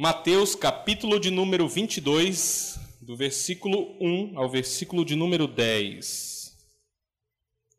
[0.00, 6.56] Mateus, capítulo de número 22, do versículo 1 ao versículo de número 10.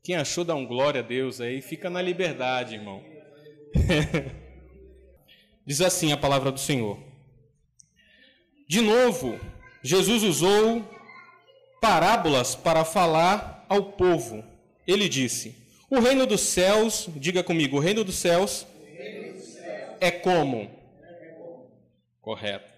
[0.03, 3.03] Quem achou dá um glória a Deus aí, fica na liberdade, irmão.
[5.65, 6.99] Diz assim a palavra do Senhor.
[8.69, 9.39] De novo,
[9.81, 10.87] Jesus usou
[11.81, 14.43] parábolas para falar ao povo.
[14.85, 15.55] Ele disse:
[15.89, 19.97] O reino dos céus, diga comigo, o reino dos céus, reino dos céus.
[19.99, 20.80] é como
[22.21, 22.71] Correto.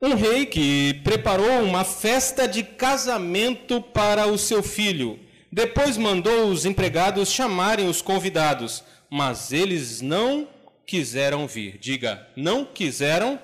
[0.00, 5.18] Um rei que preparou uma festa de casamento para o seu filho.
[5.52, 10.48] Depois mandou os empregados chamarem os convidados, mas eles não
[10.86, 11.78] quiseram vir.
[11.78, 13.38] Diga, não quiseram?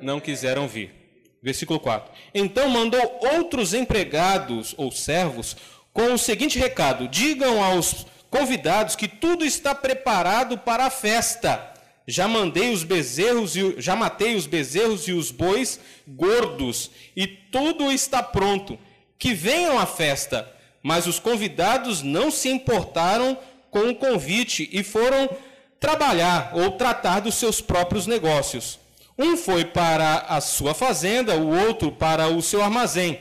[0.00, 0.94] Não quiseram vir.
[1.42, 2.12] Versículo 4.
[2.34, 5.54] Então mandou outros empregados ou servos
[5.92, 11.75] com o seguinte recado: Digam aos convidados que tudo está preparado para a festa
[12.06, 17.90] já mandei os bezerros e já matei os bezerros e os bois gordos e tudo
[17.90, 18.78] está pronto.
[19.18, 20.48] Que venham à festa.
[20.82, 23.36] Mas os convidados não se importaram
[23.70, 25.28] com o convite e foram
[25.80, 28.78] trabalhar ou tratar dos seus próprios negócios.
[29.18, 33.20] Um foi para a sua fazenda, o outro para o seu armazém.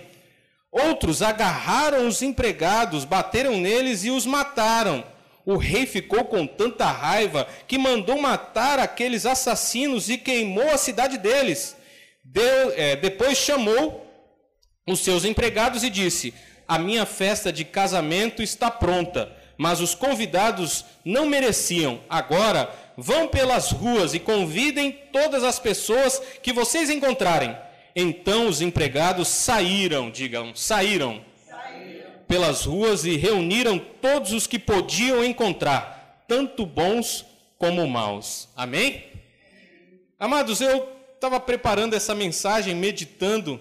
[0.71, 5.03] Outros agarraram os empregados, bateram neles e os mataram
[5.45, 11.17] o rei ficou com tanta raiva que mandou matar aqueles assassinos e queimou a cidade
[11.17, 11.75] deles.
[12.23, 14.03] Deu, é, depois chamou
[14.87, 16.33] os seus empregados e disse:
[16.67, 22.01] A minha festa de casamento está pronta, mas os convidados não mereciam.
[22.09, 27.55] Agora vão pelas ruas e convidem todas as pessoas que vocês encontrarem.
[27.95, 31.23] Então os empregados saíram, digam, saíram
[32.27, 37.25] pelas ruas e reuniram todos os que podiam encontrar, tanto bons
[37.57, 38.49] como maus.
[38.55, 39.05] Amém?
[40.19, 43.59] Amados, eu estava preparando essa mensagem, meditando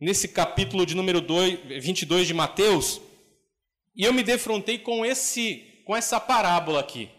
[0.00, 3.00] nesse capítulo de número 2, 22 de Mateus,
[3.94, 7.10] e eu me defrontei com esse com essa parábola aqui.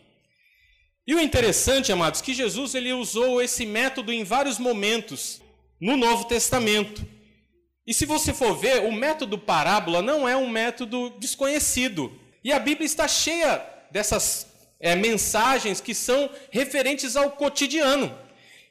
[1.05, 5.41] E o interessante, amados, que Jesus ele usou esse método em vários momentos
[5.79, 7.05] no Novo Testamento.
[7.85, 12.11] E se você for ver, o método parábola não é um método desconhecido.
[12.43, 14.47] E a Bíblia está cheia dessas
[14.79, 18.15] é, mensagens que são referentes ao cotidiano.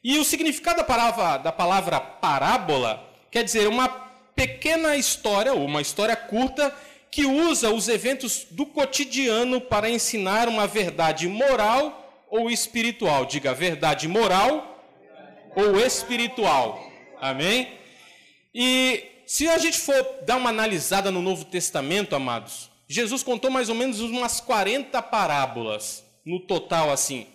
[0.02, 3.88] E o significado da palavra, da palavra parábola quer dizer uma
[4.34, 6.74] pequena história, ou uma história curta,
[7.10, 13.26] que usa os eventos do cotidiano para ensinar uma verdade moral ou espiritual.
[13.26, 14.82] Diga verdade moral
[15.54, 16.80] ou espiritual.
[17.20, 17.79] Amém?
[18.54, 23.68] E se a gente for dar uma analisada no Novo Testamento, amados, Jesus contou mais
[23.68, 27.26] ou menos umas 40 parábolas no total, assim.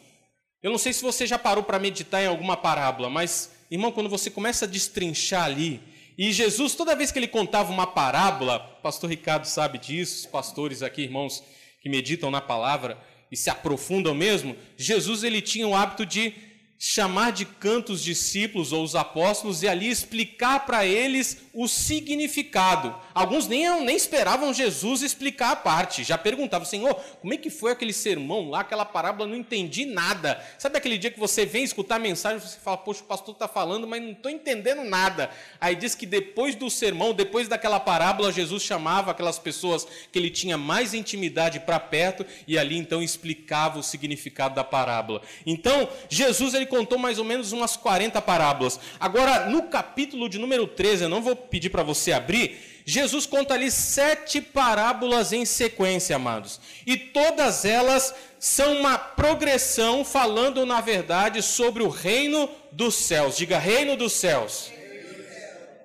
[0.62, 4.10] Eu não sei se você já parou para meditar em alguma parábola, mas, irmão, quando
[4.10, 5.82] você começa a destrinchar ali,
[6.18, 10.82] e Jesus, toda vez que ele contava uma parábola, pastor Ricardo sabe disso, os pastores
[10.82, 11.44] aqui, irmãos
[11.82, 12.98] que meditam na palavra
[13.32, 16.34] e se aprofundam mesmo, Jesus ele tinha o hábito de
[16.88, 22.96] chamar de canto os discípulos ou os apóstolos e ali explicar para eles o significado.
[23.16, 27.72] Alguns nem, nem esperavam Jesus explicar a parte, já perguntavam, Senhor, como é que foi
[27.72, 30.44] aquele sermão lá, aquela parábola, não entendi nada.
[30.60, 33.48] Sabe aquele dia que você vem escutar a mensagem você fala, poxa, o pastor está
[33.48, 35.30] falando, mas não estou entendendo nada.
[35.62, 40.30] Aí diz que depois do sermão, depois daquela parábola, Jesus chamava aquelas pessoas que ele
[40.30, 45.22] tinha mais intimidade para perto e ali então explicava o significado da parábola.
[45.46, 48.78] Então, Jesus ele contou mais ou menos umas 40 parábolas.
[49.00, 53.56] Agora, no capítulo de número 13, eu não vou pedir para você abrir, Jesus conta
[53.56, 56.60] ali sete parábolas em sequência, amados.
[56.86, 63.36] E todas elas são uma progressão falando, na verdade, sobre o reino dos céus.
[63.36, 64.72] Diga, reino dos céus.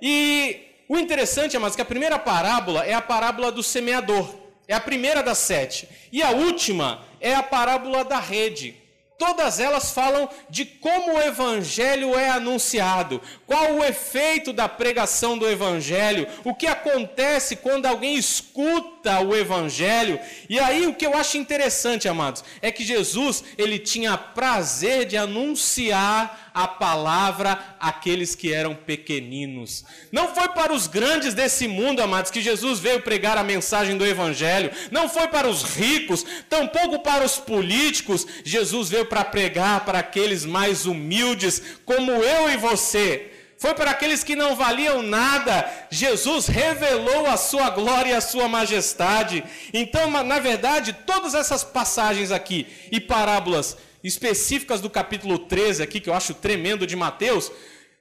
[0.03, 4.35] E o interessante, amados, é que a primeira parábola é a parábola do semeador.
[4.69, 5.89] É a primeira das sete.
[6.13, 8.80] E a última é a parábola da rede.
[9.21, 15.47] Todas elas falam de como o evangelho é anunciado, qual o efeito da pregação do
[15.47, 20.19] evangelho, o que acontece quando alguém escuta o evangelho.
[20.49, 25.19] E aí o que eu acho interessante, amados, é que Jesus, ele tinha prazer de
[25.19, 29.85] anunciar a palavra àqueles que eram pequeninos.
[30.11, 34.07] Não foi para os grandes desse mundo, amados, que Jesus veio pregar a mensagem do
[34.07, 34.71] Evangelho.
[34.91, 38.27] Não foi para os ricos, tampouco para os políticos.
[38.45, 43.31] Jesus veio para pregar para aqueles mais humildes, como eu e você
[43.61, 45.71] foi para aqueles que não valiam nada.
[45.91, 49.45] Jesus revelou a sua glória e a sua majestade.
[49.75, 56.09] Então, na verdade, todas essas passagens aqui e parábolas específicas do capítulo 13 aqui, que
[56.09, 57.53] eu acho tremendo de Mateus, o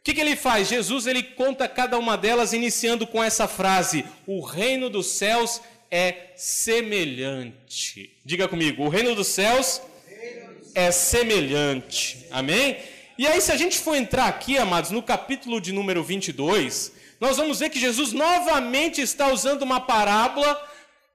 [0.04, 0.69] que, que ele faz?
[0.69, 5.62] Jesus ele conta cada uma delas iniciando com essa frase: O reino dos céus
[5.92, 8.18] é semelhante.
[8.24, 9.81] Diga comigo, o reino dos céus
[10.74, 12.25] é semelhante.
[12.31, 12.78] Amém?
[13.18, 17.36] E aí, se a gente for entrar aqui, amados, no capítulo de número 22, nós
[17.36, 20.57] vamos ver que Jesus novamente está usando uma parábola,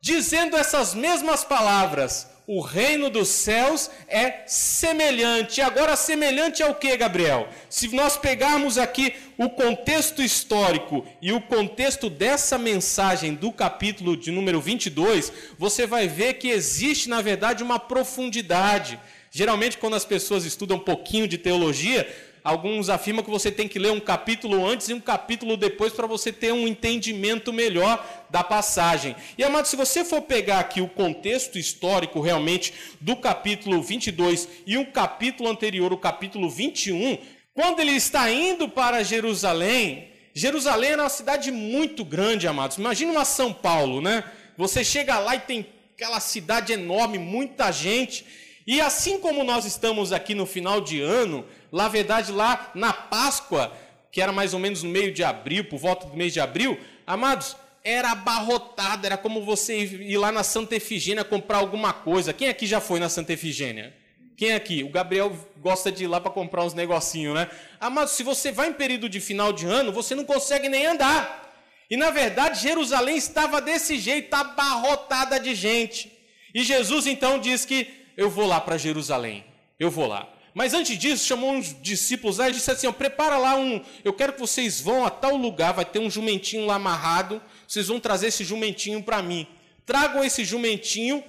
[0.02, 2.28] dizendo essas mesmas palavras.
[2.46, 5.62] O reino dos céus é semelhante.
[5.62, 7.48] Agora, semelhante ao que, Gabriel?
[7.70, 14.30] Se nós pegarmos aqui o contexto histórico e o contexto dessa mensagem do capítulo de
[14.30, 19.00] número 22, você vai ver que existe, na verdade, uma profundidade.
[19.30, 22.06] Geralmente, quando as pessoas estudam um pouquinho de teologia,
[22.44, 26.06] alguns afirmam que você tem que ler um capítulo antes e um capítulo depois para
[26.06, 29.16] você ter um entendimento melhor da passagem.
[29.38, 34.76] E, amado, se você for pegar aqui o contexto histórico realmente do capítulo 22 e
[34.76, 37.16] um capítulo anterior, o capítulo 21,
[37.54, 42.76] quando ele está indo para Jerusalém, Jerusalém era uma cidade muito grande, amados.
[42.76, 44.22] Imagina uma São Paulo, né?
[44.58, 48.26] Você chega lá e tem aquela cidade enorme, muita gente.
[48.66, 53.72] E assim como nós estamos aqui no final de ano, na verdade, lá na Páscoa,
[54.12, 56.78] que era mais ou menos no meio de abril, por volta do mês de abril,
[57.04, 62.32] amados, era abarrotado, era como você ir lá na Santa Efigênia comprar alguma coisa.
[62.32, 63.92] Quem aqui já foi na Santa Efigênia?
[64.36, 64.84] Quem aqui?
[64.84, 67.50] O Gabriel gosta de ir lá para comprar uns negocinhos, né?
[67.80, 71.52] Amados, se você vai em período de final de ano, você não consegue nem andar.
[71.90, 76.10] E na verdade, Jerusalém estava desse jeito, abarrotada de gente.
[76.54, 79.44] E Jesus então diz que eu vou lá para Jerusalém,
[79.78, 80.33] eu vou lá.
[80.54, 83.84] Mas antes disso, chamou uns discípulos lá e disse assim: ó, prepara lá um.
[84.04, 87.42] Eu quero que vocês vão a tal lugar, vai ter um jumentinho lá amarrado.
[87.66, 89.46] Vocês vão trazer esse jumentinho para mim.
[89.84, 91.22] Tragam esse jumentinho,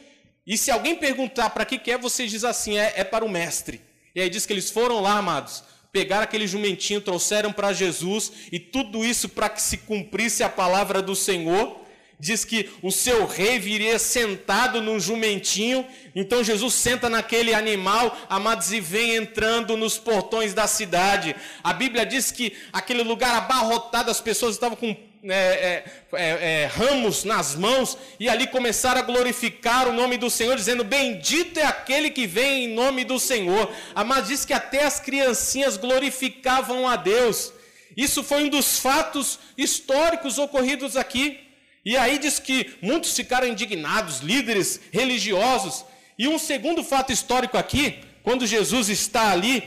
[0.46, 3.30] e se alguém perguntar para que, que é, você diz assim: é, é para o
[3.30, 3.82] mestre.
[4.14, 8.60] E aí diz que eles foram lá, amados, pegaram aquele jumentinho, trouxeram para Jesus, e
[8.60, 11.85] tudo isso para que se cumprisse a palavra do Senhor
[12.20, 15.86] diz que o seu rei viria sentado num jumentinho.
[16.16, 21.36] Então Jesus senta naquele animal, amados, e vem entrando nos portões da cidade.
[21.64, 24.96] A Bíblia diz que aquele lugar abarrotado, as pessoas estavam com
[25.28, 30.30] é, é, é, é, ramos nas mãos e ali começaram a glorificar o nome do
[30.30, 33.72] Senhor, dizendo: Bendito é aquele que vem em nome do Senhor.
[33.96, 37.52] Amados, diz que até as criancinhas glorificavam a Deus.
[37.98, 41.45] Isso foi um dos fatos históricos ocorridos aqui.
[41.86, 45.86] E aí diz que muitos ficaram indignados, líderes religiosos.
[46.18, 49.64] E um segundo fato histórico aqui, quando Jesus está ali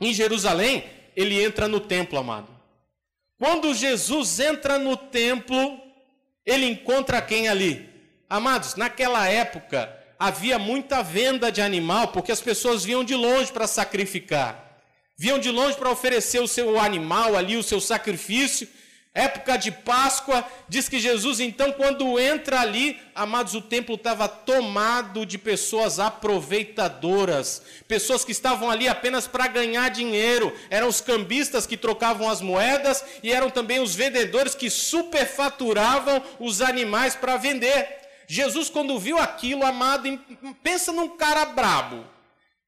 [0.00, 0.84] em Jerusalém,
[1.14, 2.48] ele entra no templo, amado.
[3.38, 5.78] Quando Jesus entra no templo,
[6.44, 7.86] ele encontra quem ali?
[8.30, 13.66] Amados, naquela época havia muita venda de animal, porque as pessoas vinham de longe para
[13.66, 14.80] sacrificar.
[15.18, 18.68] Vinham de longe para oferecer o seu animal ali, o seu sacrifício,
[19.16, 25.24] época de Páscoa, diz que Jesus, então, quando entra ali, amados, o templo estava tomado
[25.24, 31.78] de pessoas aproveitadoras, pessoas que estavam ali apenas para ganhar dinheiro, eram os cambistas que
[31.78, 37.88] trocavam as moedas e eram também os vendedores que superfaturavam os animais para vender.
[38.28, 40.20] Jesus, quando viu aquilo, amado,
[40.62, 42.04] pensa num cara brabo.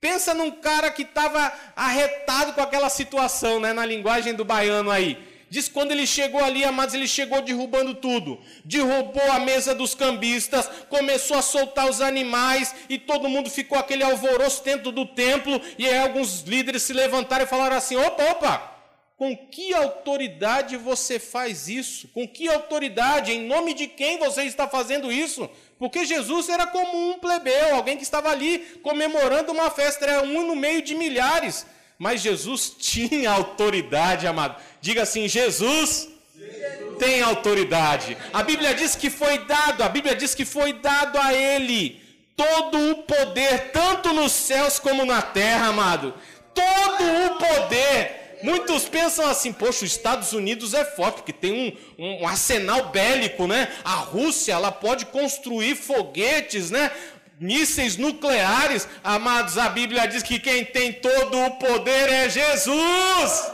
[0.01, 5.28] Pensa num cara que estava arretado com aquela situação, né, na linguagem do baiano aí.
[5.51, 8.39] Diz quando ele chegou ali, amados, ele chegou derrubando tudo.
[8.65, 14.03] Derrubou a mesa dos cambistas, começou a soltar os animais e todo mundo ficou aquele
[14.03, 15.61] alvoroço dentro do templo.
[15.79, 18.79] E aí alguns líderes se levantaram e falaram assim: opa, opa,
[19.19, 22.07] com que autoridade você faz isso?
[22.09, 23.33] Com que autoridade?
[23.33, 25.51] Em nome de quem você está fazendo isso?
[25.77, 30.47] Porque Jesus era como um plebeu, alguém que estava ali comemorando uma festa, era um
[30.47, 31.67] no meio de milhares.
[31.99, 34.57] Mas Jesus tinha autoridade, amado.
[34.81, 38.17] Diga assim: Jesus, Jesus, tem autoridade.
[38.33, 42.93] A Bíblia diz que foi dado, a Bíblia diz que foi dado a ele todo
[42.93, 46.15] o poder, tanto nos céus como na terra, amado.
[46.55, 48.39] Todo o poder.
[48.45, 51.53] Muitos pensam assim, poxa, os Estados Unidos é forte, porque tem
[51.99, 53.69] um, um, um arsenal bélico, né?
[53.85, 56.93] A Rússia, ela pode construir foguetes, né?
[57.41, 63.53] Mísseis nucleares, amados, a Bíblia diz que quem tem todo o poder é Jesus.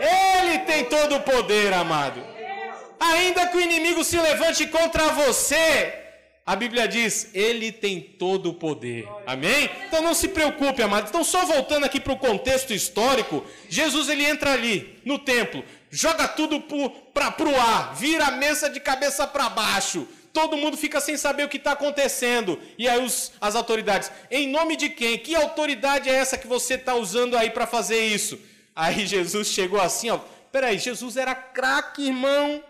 [0.00, 2.24] Ele tem todo o poder, amado.
[2.98, 6.00] Ainda que o inimigo se levante contra você,
[6.44, 9.08] a Bíblia diz, ele tem todo o poder.
[9.26, 9.70] Amém?
[9.86, 11.08] Então não se preocupe, amado.
[11.08, 16.26] Então só voltando aqui para o contexto histórico, Jesus ele entra ali no templo, joga
[16.26, 16.60] tudo
[17.14, 21.44] para o ar, vira a mesa de cabeça para baixo, todo mundo fica sem saber
[21.44, 22.60] o que está acontecendo.
[22.78, 25.18] E aí os, as autoridades, em nome de quem?
[25.18, 28.38] Que autoridade é essa que você está usando aí para fazer isso?
[28.74, 30.20] Aí Jesus chegou assim, ó.
[30.52, 32.62] Peraí, Jesus era craque, irmão.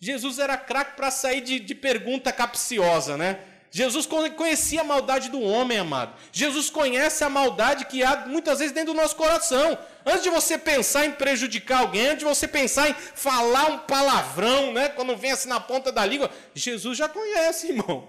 [0.00, 3.40] Jesus era craque para sair de, de pergunta capciosa, né?
[3.70, 6.14] Jesus conhecia a maldade do homem, amado.
[6.32, 9.78] Jesus conhece a maldade que há muitas vezes dentro do nosso coração.
[10.06, 14.72] Antes de você pensar em prejudicar alguém, antes de você pensar em falar um palavrão,
[14.72, 14.88] né?
[14.88, 18.08] Quando vem assim na ponta da língua, Jesus já conhece, irmão.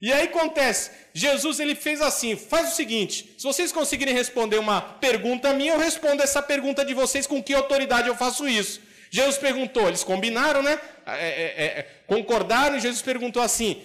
[0.00, 4.80] E aí acontece, Jesus ele fez assim, faz o seguinte, se vocês conseguirem responder uma
[4.80, 8.80] pergunta minha, eu respondo essa pergunta de vocês com que autoridade eu faço isso.
[9.12, 10.80] Jesus perguntou, eles combinaram, né?
[11.06, 13.80] É, é, é, concordaram, e Jesus perguntou assim: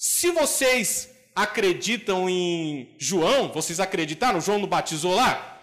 [0.00, 4.40] se vocês acreditam em João, vocês acreditaram?
[4.40, 5.60] João não batizou lá?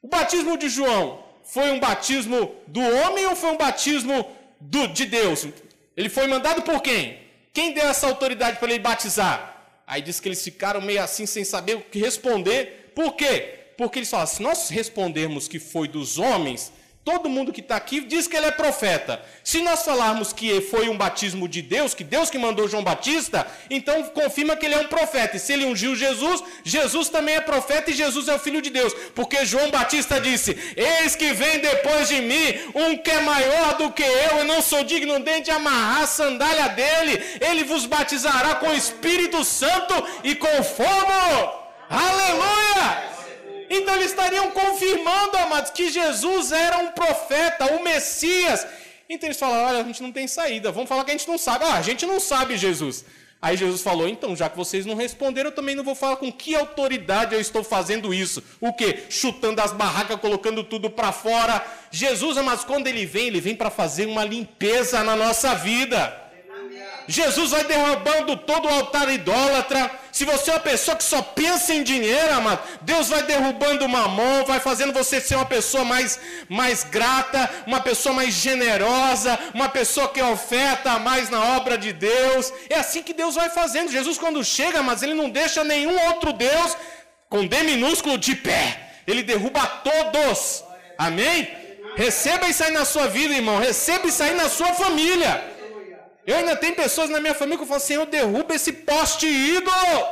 [0.00, 4.26] O batismo de João foi um batismo do homem ou foi um batismo
[4.58, 5.46] do, de Deus?
[5.94, 7.18] Ele foi mandado por quem?
[7.52, 9.82] Quem deu essa autoridade para ele batizar?
[9.86, 12.90] Aí diz que eles ficaram meio assim sem saber o que responder.
[12.94, 13.66] Por quê?
[13.76, 16.72] Porque eles falaram: se nós respondermos que foi dos homens,
[17.04, 19.20] Todo mundo que está aqui diz que ele é profeta.
[19.42, 23.46] Se nós falarmos que foi um batismo de Deus, que Deus que mandou João Batista,
[23.68, 25.36] então confirma que ele é um profeta.
[25.36, 28.70] E se ele ungiu Jesus, Jesus também é profeta e Jesus é o filho de
[28.70, 28.94] Deus.
[29.14, 33.92] Porque João Batista disse: Eis que vem depois de mim um que é maior do
[33.92, 37.22] que eu, eu não sou digno nem de amarrar a sandália dele.
[37.38, 41.64] Ele vos batizará com o Espírito Santo e com fogo.
[41.90, 43.13] Aleluia!
[43.70, 48.66] Então eles estariam confirmando, amados, que Jesus era um profeta, o Messias.
[49.08, 51.38] Então eles falaram: olha, a gente não tem saída, vamos falar que a gente não
[51.38, 51.64] sabe.
[51.64, 53.04] Ah, a gente não sabe Jesus.
[53.44, 56.32] Aí Jesus falou: então, já que vocês não responderam, eu também não vou falar com
[56.32, 58.42] que autoridade eu estou fazendo isso.
[58.58, 59.04] O que?
[59.10, 61.62] Chutando as barracas, colocando tudo para fora.
[61.90, 66.23] Jesus, amados, quando ele vem, ele vem para fazer uma limpeza na nossa vida.
[67.06, 69.90] Jesus vai derrubando todo o altar idólatra.
[70.10, 74.08] Se você é uma pessoa que só pensa em dinheiro, amado, Deus vai derrubando uma
[74.08, 76.18] mão, vai fazendo você ser uma pessoa mais,
[76.48, 82.52] mais grata, uma pessoa mais generosa, uma pessoa que oferta mais na obra de Deus.
[82.70, 83.90] É assim que Deus vai fazendo.
[83.90, 86.76] Jesus, quando chega, mas ele não deixa nenhum outro Deus
[87.28, 89.02] com D minúsculo de pé.
[89.06, 90.64] Ele derruba todos.
[90.96, 91.48] Amém?
[91.96, 93.58] Receba isso aí na sua vida, irmão.
[93.58, 95.53] Receba isso aí na sua família.
[96.26, 100.06] Eu ainda tenho pessoas na minha família que falam: Senhor, derruba esse poste ídolo.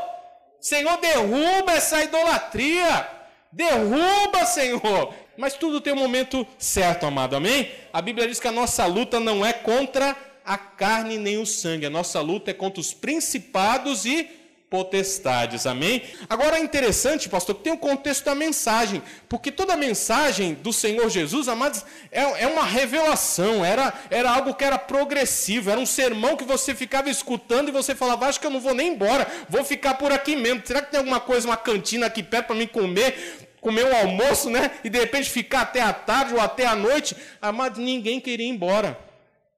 [0.60, 3.08] Senhor, derruba essa idolatria.
[3.50, 5.14] Derruba, Senhor.
[5.36, 7.34] Mas tudo tem um momento certo, amado.
[7.34, 7.70] Amém?
[7.92, 11.86] A Bíblia diz que a nossa luta não é contra a carne nem o sangue.
[11.86, 14.28] A nossa luta é contra os principados e
[14.72, 15.66] potestades.
[15.66, 16.02] Amém?
[16.30, 20.72] Agora é interessante, pastor, que tem o contexto da mensagem, porque toda a mensagem do
[20.72, 25.84] Senhor Jesus, amados, é, é uma revelação, era, era algo que era progressivo, era um
[25.84, 29.26] sermão que você ficava escutando e você falava, acho que eu não vou nem embora,
[29.46, 30.62] vou ficar por aqui mesmo.
[30.64, 33.50] Será que tem alguma coisa, uma cantina aqui perto para mim comer?
[33.60, 34.70] Comer um almoço, né?
[34.82, 37.14] E de repente ficar até a tarde ou até a noite.
[37.42, 39.11] Amados, ninguém queria ir embora.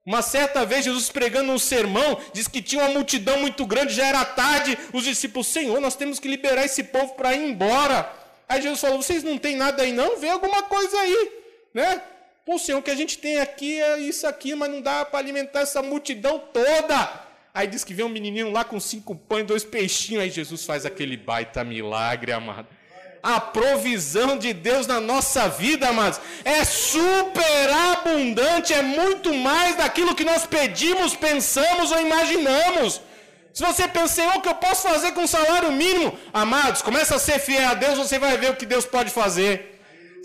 [0.06, 4.06] Uma certa vez, Jesus pregando um sermão, diz que tinha uma multidão muito grande, já
[4.06, 4.76] era tarde.
[4.92, 8.12] Os discípulos, Senhor, nós temos que liberar esse povo para ir embora.
[8.46, 10.18] Aí Jesus falou: Vocês não têm nada aí, não?
[10.18, 11.32] Vê alguma coisa aí,
[11.73, 12.02] né?
[12.44, 15.18] Pô, Senhor, o que a gente tem aqui é isso aqui, mas não dá para
[15.18, 17.25] alimentar essa multidão toda.
[17.54, 20.23] Aí diz que vem um menininho lá com cinco pães e dois peixinhos.
[20.23, 22.68] Aí Jesus faz aquele baita milagre, amado
[23.24, 30.14] a provisão de Deus na nossa vida, amados, é super abundante, é muito mais daquilo
[30.14, 33.00] que nós pedimos, pensamos ou imaginamos.
[33.54, 36.18] Se você pensa, o que eu posso fazer com salário mínimo?
[36.34, 39.73] Amados, começa a ser fiel a Deus, você vai ver o que Deus pode fazer.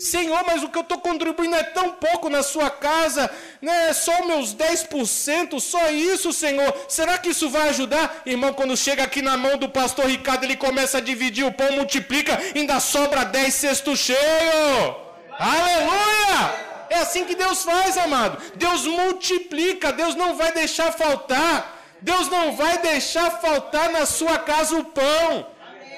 [0.00, 3.30] Senhor, mas o que eu estou contribuindo é tão pouco na sua casa,
[3.60, 3.92] né?
[3.92, 6.74] só meus 10%, só isso, Senhor.
[6.88, 8.22] Será que isso vai ajudar?
[8.24, 11.72] Irmão, quando chega aqui na mão do pastor Ricardo, ele começa a dividir o pão,
[11.72, 14.94] multiplica, ainda sobra 10 cestos cheios.
[15.38, 16.70] Aleluia!
[16.88, 18.42] É assim que Deus faz, amado.
[18.56, 21.76] Deus multiplica, Deus não vai deixar faltar.
[22.00, 25.46] Deus não vai deixar faltar na sua casa o pão.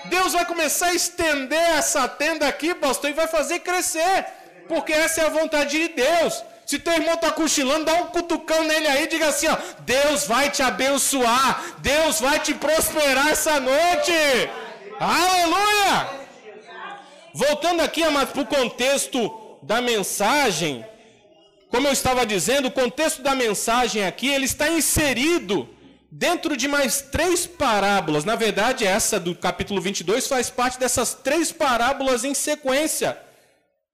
[0.07, 4.27] Deus vai começar a estender essa tenda aqui, pastor, e vai fazer crescer.
[4.69, 6.45] Porque essa é a vontade de Deus.
[6.67, 10.51] Se teu irmão está cochilando, dá um cutucão nele aí, diga assim: ó, Deus vai
[10.51, 14.13] te abençoar, Deus vai te prosperar essa noite.
[14.99, 16.09] Aleluia!
[17.35, 20.85] Voltando aqui, para o contexto da mensagem,
[21.71, 25.69] como eu estava dizendo, o contexto da mensagem aqui, ele está inserido
[26.15, 28.23] dentro de mais três parábolas.
[28.23, 33.17] Na verdade, essa do capítulo 22 faz parte dessas três parábolas em sequência.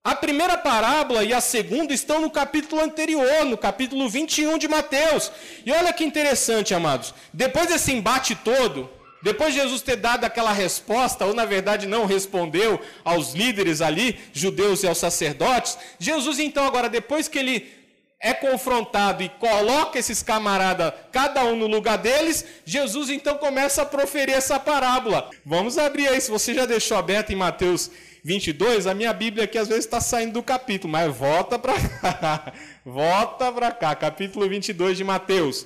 [0.02, 5.30] A primeira parábola e a segunda estão no capítulo anterior, no capítulo 21 de Mateus.
[5.64, 7.14] E olha que interessante, amados.
[7.32, 8.90] Depois desse embate todo,
[9.22, 14.18] depois de Jesus ter dado aquela resposta, ou na verdade não respondeu aos líderes ali,
[14.32, 17.77] judeus e aos sacerdotes, Jesus então agora, depois que ele
[18.20, 23.86] é confrontado e coloca esses camaradas, cada um no lugar deles, Jesus então começa a
[23.86, 25.30] proferir essa parábola.
[25.44, 27.90] Vamos abrir aí, se você já deixou aberto em Mateus
[28.24, 32.52] 22, a minha Bíblia aqui às vezes está saindo do capítulo, mas volta para cá.
[32.84, 35.64] volta para cá, capítulo 22 de Mateus.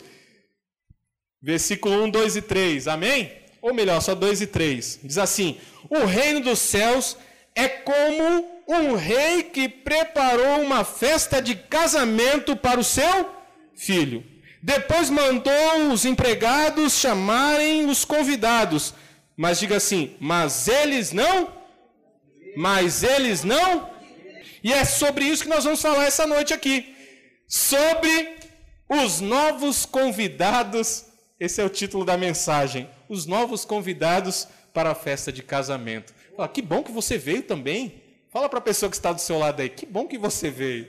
[1.40, 2.88] Versículo 1, 2 e 3.
[2.88, 3.32] Amém?
[3.60, 5.00] Ou melhor, só 2 e 3.
[5.02, 7.16] Diz assim: O reino dos céus
[7.54, 13.30] é como um rei que preparou uma festa de casamento para o seu
[13.74, 14.24] filho.
[14.62, 18.94] Depois mandou os empregados chamarem os convidados.
[19.36, 21.62] Mas diga assim: Mas eles não
[22.54, 23.90] mas eles não.
[24.62, 26.94] E é sobre isso que nós vamos falar essa noite aqui.
[27.48, 28.36] Sobre
[28.88, 31.06] os novos convidados.
[31.40, 32.88] Esse é o título da mensagem.
[33.08, 36.14] Os novos convidados para a festa de casamento.
[36.36, 38.01] Fala, que bom que você veio também.
[38.32, 39.68] Fala para a pessoa que está do seu lado aí.
[39.68, 40.86] Que bom que você veio.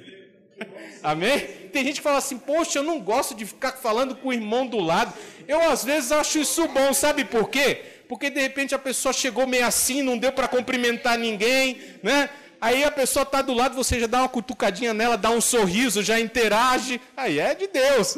[1.03, 1.39] Amém?
[1.73, 4.65] Tem gente que fala assim: Poxa, eu não gosto de ficar falando com o irmão
[4.65, 5.13] do lado.
[5.47, 7.93] Eu às vezes acho isso bom, sabe por quê?
[8.13, 12.29] porque de repente a pessoa chegou meio assim, não deu para cumprimentar ninguém, né?
[12.61, 16.03] Aí a pessoa está do lado, você já dá uma cutucadinha nela, dá um sorriso,
[16.03, 17.01] já interage.
[17.17, 18.15] Aí é de Deus.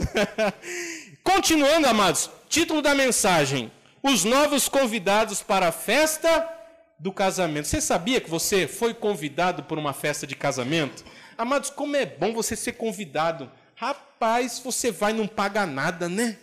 [1.24, 3.72] Continuando, amados, título da mensagem:
[4.04, 6.46] Os novos convidados para a festa
[6.98, 7.68] do casamento.
[7.68, 11.04] Você sabia que você foi convidado por uma festa de casamento?
[11.38, 13.52] Amados, como é bom você ser convidado.
[13.76, 16.38] Rapaz, você vai não paga nada, né?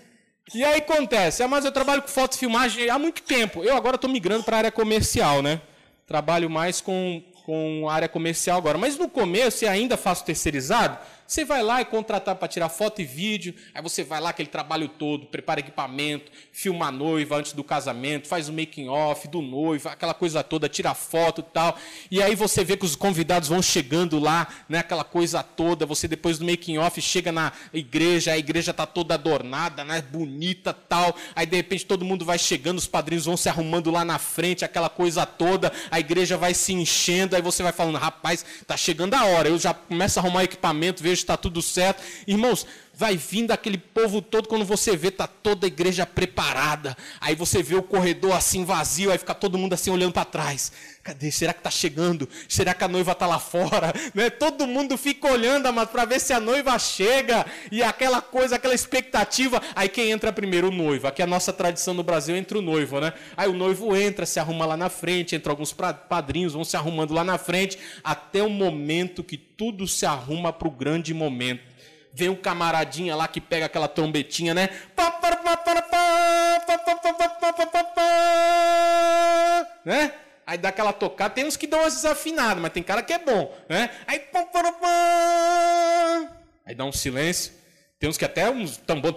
[0.54, 3.64] E aí acontece, mas eu trabalho com foto e filmagem há muito tempo.
[3.64, 5.62] Eu agora estou migrando para a área comercial, né?
[6.06, 8.76] Trabalho mais com, com área comercial agora.
[8.76, 10.99] Mas no começo, e ainda faço terceirizado,
[11.33, 14.51] você vai lá e contratar para tirar foto e vídeo, aí você vai lá aquele
[14.51, 19.41] trabalho todo, prepara equipamento, filma a noiva antes do casamento, faz o making off do
[19.41, 21.79] noivo, aquela coisa toda, tira foto e tal.
[22.11, 26.07] E aí você vê que os convidados vão chegando lá, né, aquela coisa toda, você
[26.07, 31.16] depois do making off chega na igreja, a igreja tá toda adornada, né, bonita, tal.
[31.35, 34.66] Aí de repente todo mundo vai chegando, os padrinhos vão se arrumando lá na frente,
[34.66, 39.14] aquela coisa toda, a igreja vai se enchendo, aí você vai falando, rapaz, tá chegando
[39.14, 39.49] a hora.
[39.49, 42.02] Eu já começo a arrumar equipamento, vejo está tudo certo.
[42.26, 46.96] Irmãos, vai vindo aquele povo todo, quando você vê, está toda a igreja preparada.
[47.20, 50.72] Aí você vê o corredor assim vazio, aí fica todo mundo assim olhando para trás.
[51.02, 51.33] Cadê?
[51.33, 52.28] Será que está chegando?
[52.48, 53.92] Será que a noiva está lá fora?
[54.14, 54.28] Né?
[54.28, 57.46] Todo mundo fica olhando, mas para ver se a noiva chega.
[57.70, 59.62] E aquela coisa, aquela expectativa.
[59.74, 60.68] Aí quem entra primeiro?
[60.68, 61.07] O noivo.
[61.07, 63.12] Aqui é a nossa tradição no Brasil entra o noivo, né?
[63.37, 67.14] Aí o noivo entra, se arruma lá na frente, entra alguns padrinhos, vão se arrumando
[67.14, 71.71] lá na frente, até o momento que tudo se arruma para o grande momento
[72.12, 74.68] vem um camaradinha lá que pega aquela trombetinha, né?
[79.85, 80.14] Né?
[80.46, 83.18] Aí dá aquela tocada, tem uns que dão umas desafinadas, mas tem cara que é
[83.18, 83.90] bom, né?
[84.07, 84.18] Aí
[86.66, 87.53] Aí dá um silêncio.
[87.98, 89.12] Tem uns que até uns tambor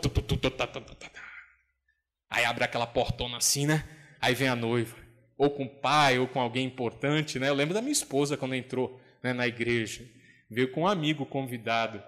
[2.29, 3.83] Aí abre aquela portona assim, né?
[4.21, 4.95] Aí vem a noiva,
[5.37, 7.49] ou com o pai, ou com alguém importante, né?
[7.49, 10.03] Eu lembro da minha esposa quando entrou né, na igreja.
[10.49, 12.01] Veio com um amigo convidado.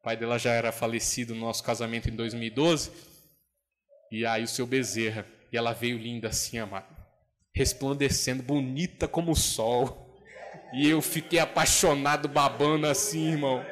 [0.00, 2.90] O pai dela já era falecido no nosso casamento em 2012.
[4.10, 5.26] E aí o seu Bezerra.
[5.52, 6.96] E ela veio linda assim, amado.
[7.54, 10.18] Resplandecendo, bonita como o sol.
[10.72, 13.62] E eu fiquei apaixonado, babando assim, irmão.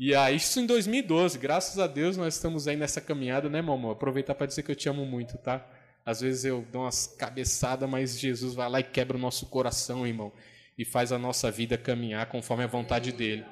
[0.00, 1.38] E aí, isso em 2012.
[1.38, 3.90] Graças a Deus nós estamos aí nessa caminhada, né, mamãe?
[3.90, 5.66] Aproveitar para dizer que eu te amo muito, tá?
[6.06, 10.06] Às vezes eu dou umas cabeçadas, mas Jesus vai lá e quebra o nosso coração,
[10.06, 10.32] irmão.
[10.78, 13.44] E faz a nossa vida caminhar conforme a vontade dele.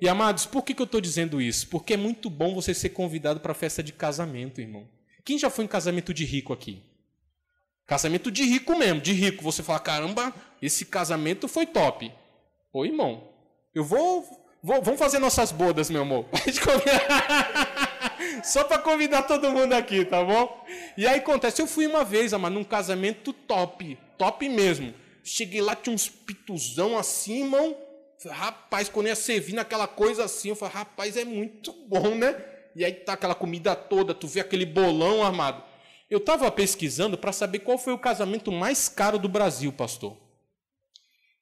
[0.00, 1.68] E amados, por que, que eu estou dizendo isso?
[1.68, 4.86] Porque é muito bom você ser convidado para festa de casamento, irmão.
[5.24, 6.82] Quem já foi em casamento de rico aqui?
[7.86, 9.42] Casamento de rico mesmo, de rico.
[9.42, 12.12] Você fala, caramba, esse casamento foi top.
[12.72, 13.28] Ô irmão,
[13.74, 14.22] eu vou.
[14.62, 16.26] vou vamos fazer nossas bodas, meu amor.
[18.42, 20.64] Só para convidar todo mundo aqui, tá bom?
[20.96, 24.94] E aí acontece, eu fui uma vez, amado, num casamento top, top mesmo.
[25.22, 27.76] Cheguei lá, tinha uns pituzão assim, irmão.
[28.30, 32.42] Rapaz, quando ia servir naquela coisa assim, eu falei, rapaz, é muito bom, né?
[32.74, 35.62] E aí tá aquela comida toda, tu vê aquele bolão armado.
[36.10, 40.16] Eu estava pesquisando para saber qual foi o casamento mais caro do Brasil, pastor.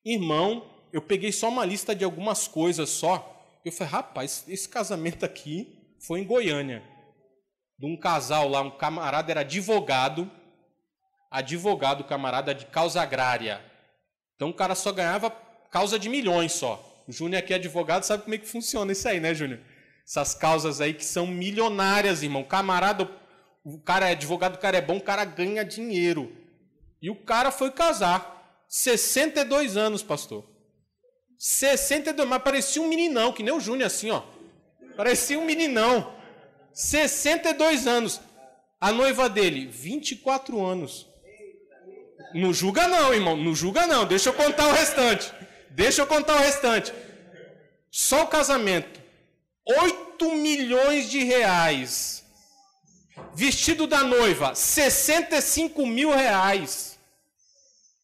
[0.05, 3.29] Irmão, eu peguei só uma lista de algumas coisas só.
[3.65, 6.83] Eu falei, rapaz, esse casamento aqui foi em Goiânia.
[7.79, 10.31] De um casal lá, um camarada era advogado,
[11.31, 13.65] advogado, camarada de causa agrária.
[14.37, 15.31] Então o cara só ganhava
[15.73, 17.05] causa de milhões só.
[17.09, 19.59] O Júnior aqui é advogado, sabe como é que funciona isso aí, né, Júnior?
[20.07, 22.45] Essas causas aí que são milionárias, irmão.
[22.45, 23.11] Camarada,
[23.65, 26.31] o cara é advogado, o cara é bom, o cara ganha dinheiro.
[27.01, 28.65] E o cara foi casar.
[28.69, 30.45] 62 anos, pastor.
[31.39, 34.23] 62, mas parecia um meninão, que nem o Júnior assim, ó.
[34.97, 36.15] Parecia um meninão.
[36.73, 38.21] 62 anos.
[38.81, 41.09] A noiva dele, 24 anos.
[42.35, 43.37] Não julga não, irmão.
[43.37, 44.07] Não julga não.
[44.07, 45.33] Deixa eu contar o restante.
[45.73, 46.93] Deixa eu contar o restante.
[47.91, 49.01] Só o casamento.
[49.67, 52.25] 8 milhões de reais.
[53.35, 56.99] Vestido da noiva, 65 mil reais.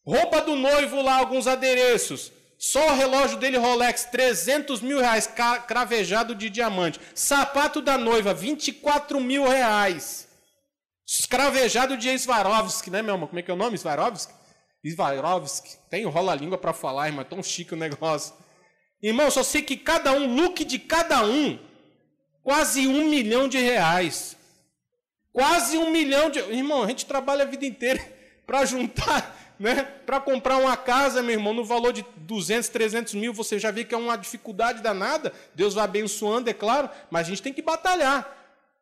[0.05, 2.31] Roupa do noivo lá, alguns adereços.
[2.57, 5.29] Só o relógio dele Rolex, 300 mil reais,
[5.67, 6.99] cravejado de diamante.
[7.13, 10.27] Sapato da noiva, 24 mil reais.
[11.07, 13.17] Escravejado de Svarovski, né, meu?
[13.17, 13.77] Como é que é o nome?
[13.77, 14.33] Svarovski?
[14.83, 15.77] Svarovski.
[15.89, 17.21] Tem rola língua para falar, irmão.
[17.21, 18.33] É tão chique o negócio.
[19.01, 21.57] Irmão, só sei que cada um, look de cada um,
[22.43, 24.35] quase um milhão de reais.
[25.31, 26.39] Quase um milhão de.
[26.39, 28.01] Irmão, a gente trabalha a vida inteira
[28.45, 29.83] para juntar, né?
[30.05, 33.33] Para comprar uma casa, meu irmão, no valor de 200, 300 mil.
[33.33, 35.31] Você já vê que é uma dificuldade danada.
[35.55, 38.37] Deus vai abençoando, é claro, mas a gente tem que batalhar.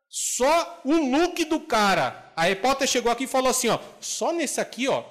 [0.08, 2.32] Só o look do cara.
[2.34, 5.04] A repórter chegou aqui e falou assim: ó, só nesse aqui, ó,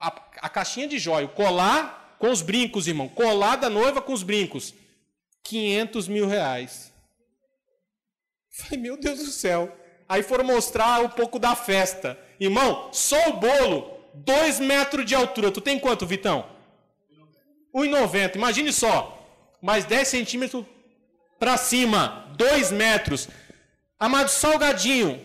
[0.00, 0.08] a,
[0.40, 3.08] a caixinha de joia, o colar com os brincos, irmão.
[3.08, 4.74] Colar da noiva com os brincos.
[5.42, 6.92] 500 mil reais.
[8.50, 9.76] Falei, meu Deus do céu.
[10.08, 12.18] Aí foram mostrar um pouco da festa.
[12.38, 15.50] Irmão, só o bolo, 2 metros de altura.
[15.50, 16.46] Tu tem quanto, Vitão?
[17.74, 18.36] 1,90.
[18.36, 19.16] Imagine só.
[19.62, 20.64] Mais 10 centímetros
[21.38, 22.34] para cima.
[22.36, 23.28] 2 metros.
[23.98, 25.24] Amado Salgadinho.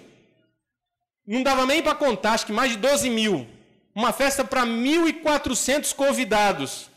[1.25, 3.54] Não dava nem para contar, acho que mais de 12 mil
[3.95, 6.89] uma festa para 1.400 convidados.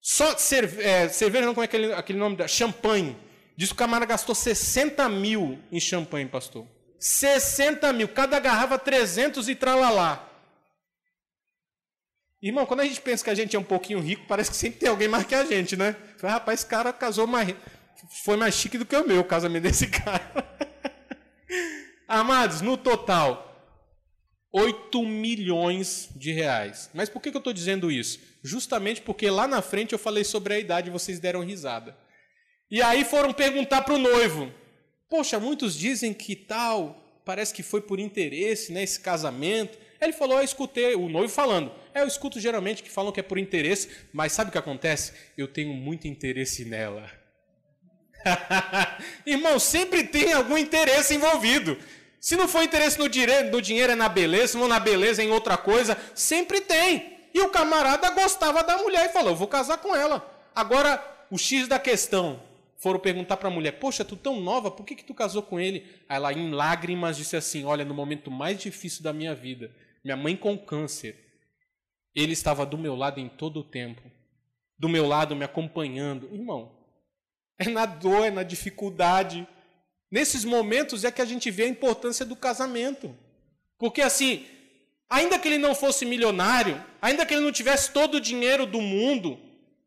[0.00, 2.48] Só cerve é, cerveja, não, como é aquele, aquele nome da?
[2.48, 3.16] Champanhe.
[3.56, 6.66] Diz que o camarada gastou 60 mil em champanhe, pastor.
[6.98, 8.08] 60 mil.
[8.08, 10.26] Cada garrafa 300 e tralalá.
[12.42, 14.78] Irmão, quando a gente pensa que a gente é um pouquinho rico, parece que sempre
[14.78, 15.94] tem alguém mais que a gente, né?
[16.22, 17.54] Rapaz, esse cara casou mais.
[18.24, 20.32] Foi mais chique do que o meu, o casamento desse cara.
[22.08, 23.49] Amados, no total,
[24.52, 26.90] 8 milhões de reais.
[26.92, 28.18] Mas por que eu estou dizendo isso?
[28.42, 31.96] Justamente porque lá na frente eu falei sobre a idade e vocês deram risada.
[32.70, 34.52] E aí foram perguntar para o noivo:
[35.08, 39.78] Poxa, muitos dizem que tal, parece que foi por interesse, né, esse casamento.
[40.00, 41.72] Ele falou: Eu escutei, o noivo falando.
[41.94, 45.12] É, eu escuto geralmente que falam que é por interesse, mas sabe o que acontece?
[45.36, 47.10] Eu tenho muito interesse nela.
[49.26, 51.76] Irmão, sempre tem algum interesse envolvido.
[52.20, 53.44] Se não for interesse no, dire...
[53.44, 57.18] no dinheiro, é na beleza, se não na beleza, é em outra coisa, sempre tem.
[57.32, 60.28] E o camarada gostava da mulher e falou: vou casar com ela.
[60.54, 62.48] Agora, o X da questão.
[62.76, 65.60] Foram perguntar para a mulher: Poxa, tu tão nova, por que, que tu casou com
[65.60, 65.84] ele?
[66.08, 69.70] Aí ela, em lágrimas, disse assim: Olha, no momento mais difícil da minha vida,
[70.02, 71.14] minha mãe com câncer,
[72.14, 74.02] ele estava do meu lado em todo o tempo.
[74.78, 76.30] Do meu lado, me acompanhando.
[76.32, 76.72] Irmão,
[77.58, 79.46] é na dor, é na dificuldade,
[80.10, 83.16] Nesses momentos é que a gente vê a importância do casamento.
[83.78, 84.44] Porque assim,
[85.08, 88.80] ainda que ele não fosse milionário, ainda que ele não tivesse todo o dinheiro do
[88.80, 89.38] mundo,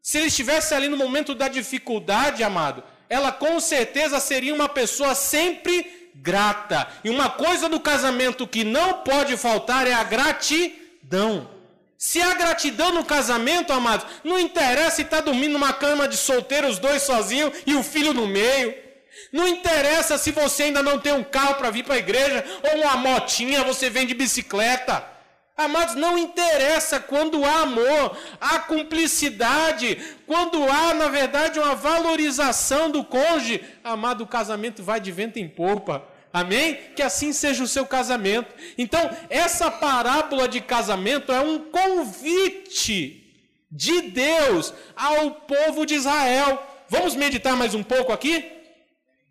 [0.01, 5.13] se ele estivesse ali no momento da dificuldade, amado, ela com certeza seria uma pessoa
[5.13, 6.88] sempre grata.
[7.03, 11.49] E uma coisa do casamento que não pode faltar é a gratidão.
[11.97, 16.67] Se há gratidão no casamento, amados, não interessa se está dormindo numa cama de solteiro,
[16.67, 18.83] os dois sozinhos e o filho no meio.
[19.32, 22.82] Não interessa se você ainda não tem um carro para vir para a igreja ou
[22.82, 25.13] uma motinha, você vem de bicicleta.
[25.56, 33.04] Amados, não interessa quando há amor, há cumplicidade, quando há, na verdade, uma valorização do
[33.04, 33.63] cônjuge.
[33.84, 36.08] Amado, o casamento vai de vento em polpa.
[36.34, 36.80] Amém?
[36.95, 38.52] Que assim seja o seu casamento.
[38.76, 43.23] Então, essa parábola de casamento é um convite
[43.71, 46.63] de Deus ao povo de Israel.
[46.89, 48.62] Vamos meditar mais um pouco aqui?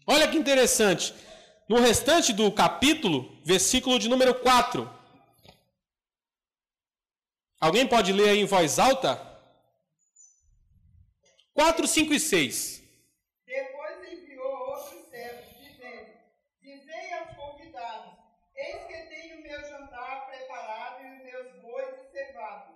[0.06, 1.14] Olha que interessante.
[1.68, 4.90] No restante do capítulo, versículo de número 4.
[7.60, 9.14] Alguém pode ler aí em voz alta?
[11.54, 12.82] 4, 5 e 6.
[13.46, 16.12] Depois enviou outros servos, dizendo:
[16.60, 18.12] Dizei aos convidados:
[18.56, 22.74] Eis que tenho meu jantar preparado e os meus bois cevados,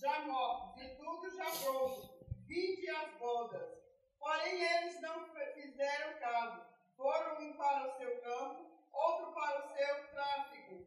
[0.00, 2.14] já mortos, e tudo já pronto.
[2.46, 3.83] Vinde as bodas.
[4.24, 5.22] Porém, eles não
[5.54, 6.62] fizeram caso.
[6.96, 10.86] Foram um para o seu campo, outro para o seu tráfico.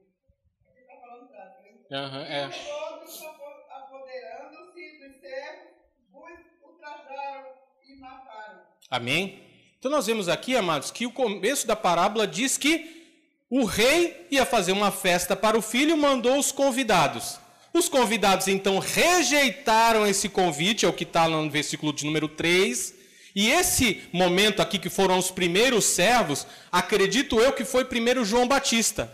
[0.67, 1.99] Aqui está falando tráfico, né?
[1.99, 2.49] Uhum, é.
[2.49, 3.23] E todos
[3.69, 5.69] apoderando-se dos servos,
[6.11, 7.53] os ultrajaram
[7.85, 8.61] me mataram.
[8.89, 9.43] Amém?
[9.77, 13.05] Então nós vemos aqui, amados, que o começo da parábola diz que
[13.51, 17.39] o rei ia fazer uma festa para o filho e mandou os convidados.
[17.71, 22.96] Os convidados então rejeitaram esse convite, é o que está no versículo de número 3.
[23.37, 28.47] E esse momento aqui, que foram os primeiros servos, acredito eu que foi primeiro João
[28.47, 29.11] Batista.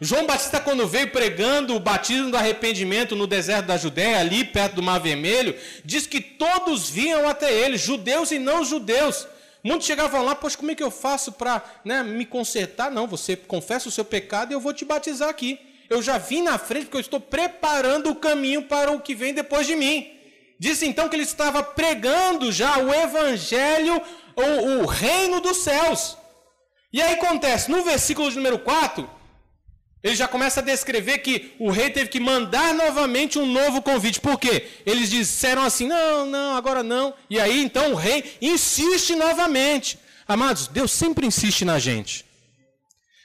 [0.00, 4.76] João Batista, quando veio pregando o batismo do arrependimento no deserto da Judéia, ali perto
[4.76, 9.26] do Mar Vermelho, diz que todos vinham até ele, judeus e não judeus.
[9.64, 12.88] Muitos chegavam lá, poxa, como é que eu faço para né, me consertar?
[12.88, 15.58] Não, você confessa o seu pecado e eu vou te batizar aqui.
[15.90, 19.34] Eu já vim na frente porque eu estou preparando o caminho para o que vem
[19.34, 20.15] depois de mim.
[20.58, 24.00] Diz então que ele estava pregando já o evangelho,
[24.34, 26.16] o, o reino dos céus.
[26.92, 29.08] E aí acontece, no versículo de número 4,
[30.02, 34.20] ele já começa a descrever que o rei teve que mandar novamente um novo convite.
[34.20, 34.66] Por quê?
[34.86, 37.12] Eles disseram assim: não, não, agora não.
[37.28, 39.98] E aí então o rei insiste novamente.
[40.28, 42.24] Amados, Deus sempre insiste na gente.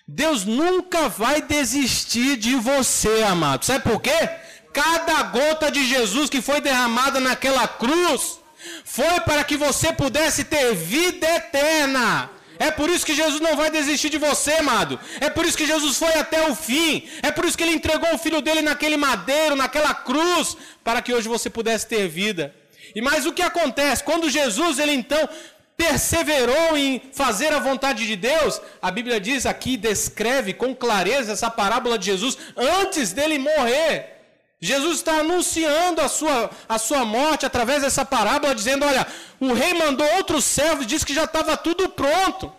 [0.08, 3.64] Deus nunca vai desistir de você, amado.
[3.64, 4.30] Sabe por quê?
[4.74, 8.40] Cada gota de Jesus que foi derramada naquela cruz
[8.86, 12.30] foi para que você pudesse ter vida eterna.
[12.60, 15.00] É por isso que Jesus não vai desistir de você, amado.
[15.20, 17.10] É por isso que Jesus foi até o fim.
[17.24, 21.12] É por isso que ele entregou o filho dele naquele madeiro, naquela cruz, para que
[21.12, 22.54] hoje você pudesse ter vida.
[22.94, 24.04] E mais o que acontece?
[24.04, 25.28] Quando Jesus, ele então
[25.76, 31.50] perseverou em fazer a vontade de Deus, a Bíblia diz aqui, descreve com clareza essa
[31.50, 34.21] parábola de Jesus antes dele morrer.
[34.62, 39.08] Jesus está anunciando a sua, a sua morte através dessa parábola, dizendo: Olha,
[39.40, 42.54] o rei mandou outros servos e disse que já estava tudo pronto.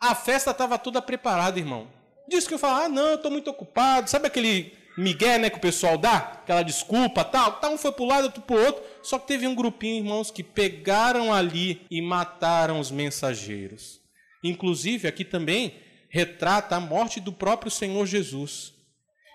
[0.00, 1.88] A festa estava toda preparada, irmão.
[2.26, 4.08] Disse que eu falo: Ah, não, estou muito ocupado.
[4.08, 6.16] Sabe aquele migué né, que o pessoal dá?
[6.16, 7.52] Aquela desculpa, tal.
[7.60, 8.82] tal um foi para um lado, outro para o outro.
[9.02, 14.00] Só que teve um grupinho, irmãos, que pegaram ali e mataram os mensageiros.
[14.42, 15.74] Inclusive, aqui também
[16.08, 18.72] retrata a morte do próprio Senhor Jesus.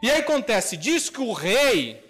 [0.01, 2.06] E aí acontece, diz que o rei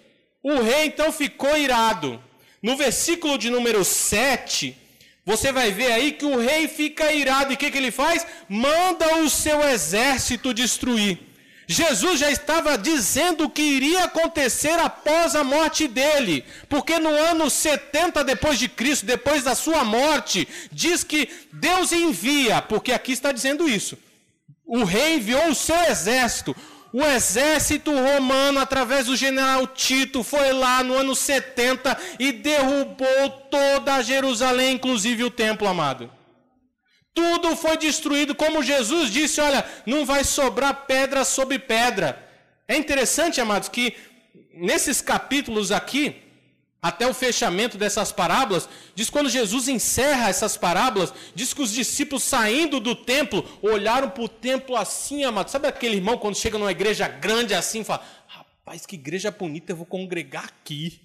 [0.50, 2.22] o rei então ficou irado.
[2.62, 4.76] No versículo de número 7,
[5.24, 7.52] você vai ver aí que o rei fica irado.
[7.52, 8.26] E o que, que ele faz?
[8.48, 11.18] Manda o seu exército destruir.
[11.70, 17.50] Jesus já estava dizendo o que iria acontecer após a morte dele, porque no ano
[17.50, 23.32] 70 depois de Cristo, depois da sua morte, diz que Deus envia, porque aqui está
[23.32, 23.98] dizendo isso.
[24.64, 26.56] O rei enviou o seu exército,
[26.92, 34.02] o exército romano, através do general Tito, foi lá no ano 70 e derrubou toda
[34.02, 36.10] Jerusalém, inclusive o templo, amado.
[37.12, 42.24] Tudo foi destruído, como Jesus disse: olha, não vai sobrar pedra sobre pedra.
[42.66, 43.94] É interessante, amados, que
[44.54, 46.27] nesses capítulos aqui,
[46.80, 52.22] até o fechamento dessas parábolas, diz quando Jesus encerra essas parábolas, diz que os discípulos
[52.22, 55.50] saindo do templo olharam para o templo assim, amado.
[55.50, 59.76] Sabe aquele irmão quando chega numa igreja grande assim, fala: Rapaz, que igreja bonita, eu
[59.76, 61.00] vou congregar aqui.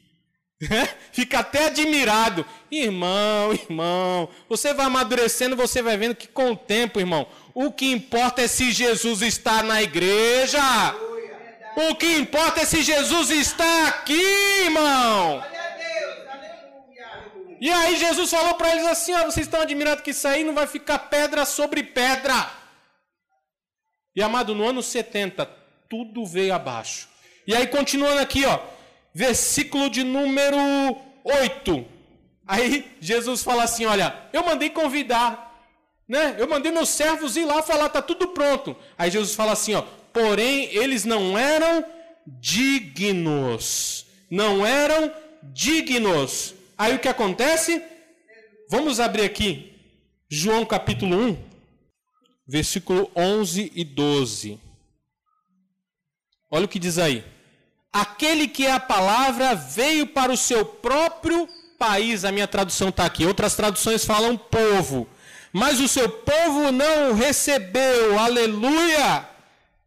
[1.12, 2.46] Fica até admirado.
[2.72, 7.92] Irmão, irmão, você vai amadurecendo, você vai vendo que com o tempo, irmão, o que
[7.92, 10.62] importa é se Jesus está na igreja.
[11.76, 14.22] O que importa é se Jesus está aqui,
[14.66, 15.53] irmão.
[17.64, 20.54] E aí Jesus falou para eles assim: ó, vocês estão admirados que isso aí não
[20.54, 22.52] vai ficar pedra sobre pedra.
[24.14, 25.46] E amado, no ano 70,
[25.90, 27.08] tudo veio abaixo.
[27.48, 28.60] E aí, continuando aqui, ó,
[29.14, 30.58] versículo de número
[31.24, 31.86] 8.
[32.46, 35.66] Aí Jesus fala assim: Olha, eu mandei convidar,
[36.06, 36.36] né?
[36.38, 38.76] Eu mandei meus servos ir lá falar, tá tudo pronto.
[38.98, 41.86] Aí Jesus fala assim: Ó, porém eles não eram
[42.28, 47.82] dignos, não eram dignos Aí o que acontece?
[48.70, 49.74] Vamos abrir aqui
[50.30, 51.38] João capítulo 1,
[52.48, 54.60] versículo 11 e 12.
[56.50, 57.24] Olha o que diz aí.
[57.92, 62.26] Aquele que é a palavra veio para o seu próprio país.
[62.26, 63.26] A minha tradução está aqui.
[63.26, 65.08] Outras traduções falam povo.
[65.52, 68.18] Mas o seu povo não o recebeu.
[68.18, 69.30] Aleluia!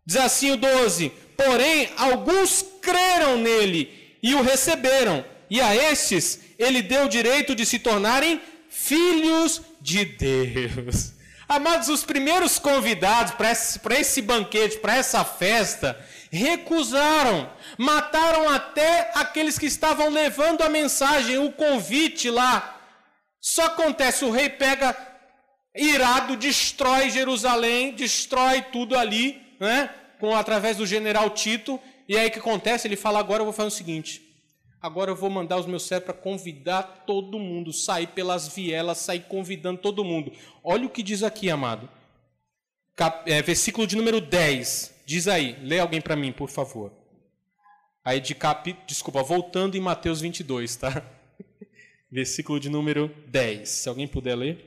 [0.04, 5.24] Diz assim o 12: Porém, alguns creram nele e o receberam.
[5.50, 11.12] E a estes ele deu o direito de se tornarem filhos de Deus.
[11.48, 15.96] Amados, os primeiros convidados para esse, esse banquete, para essa festa,
[16.30, 22.80] recusaram, mataram até aqueles que estavam levando a mensagem, o convite lá.
[23.40, 24.96] Só acontece, o rei pega
[25.74, 29.90] irado, destrói Jerusalém, destrói tudo ali, né?
[30.18, 31.78] Com através do general Tito.
[32.08, 32.88] E aí o que acontece?
[32.88, 34.25] Ele fala: agora eu vou fazer o seguinte:
[34.80, 39.20] Agora eu vou mandar os meus servos para convidar todo mundo, sair pelas vielas, sair
[39.20, 40.32] convidando todo mundo.
[40.62, 41.88] Olha o que diz aqui, amado.
[42.94, 45.02] Cap, é, versículo de número 10.
[45.04, 46.92] Diz aí, lê alguém para mim, por favor.
[48.04, 51.02] Aí de cap, desculpa, voltando em Mateus 22, tá?
[52.10, 53.68] Versículo de número 10.
[53.68, 54.64] Se alguém puder ler.